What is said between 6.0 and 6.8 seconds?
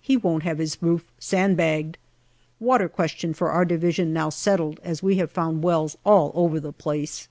all over the